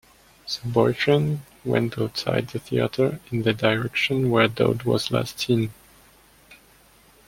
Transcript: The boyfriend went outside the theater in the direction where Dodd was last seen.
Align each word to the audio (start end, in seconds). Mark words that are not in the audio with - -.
The 0.63 0.67
boyfriend 0.67 1.41
went 1.63 1.99
outside 1.99 2.47
the 2.47 2.57
theater 2.59 3.19
in 3.31 3.43
the 3.43 3.53
direction 3.53 4.31
where 4.31 4.47
Dodd 4.47 4.81
was 4.81 5.11
last 5.11 5.39
seen. 5.39 5.71